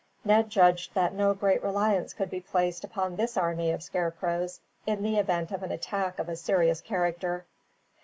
Ned 0.25 0.49
judged 0.49 0.95
that 0.95 1.13
no 1.13 1.35
great 1.35 1.61
reliance 1.61 2.11
could 2.13 2.31
be 2.31 2.39
placed 2.41 2.83
upon 2.83 3.17
this 3.17 3.37
army 3.37 3.69
of 3.69 3.83
scarecrows, 3.83 4.59
in 4.87 5.03
the 5.03 5.17
event 5.19 5.51
of 5.51 5.61
an 5.61 5.71
attack 5.71 6.17
of 6.17 6.27
a 6.27 6.35
serious 6.35 6.81
character. 6.81 7.45